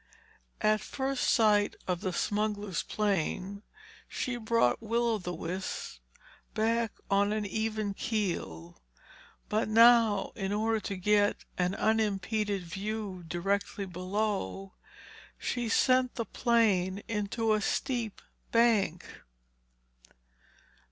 [0.61, 3.61] At first sight of the smuggler's plane,
[4.07, 5.99] she brought Will o' the Wisp
[6.55, 8.81] back on an even keel,
[9.47, 14.73] but now in order to get an unimpeded view directly below,
[15.37, 19.05] she sent the plane into a steep bank.